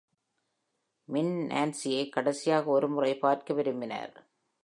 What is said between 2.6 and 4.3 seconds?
ஒரு முறை பார்க்க விரும்பினார்.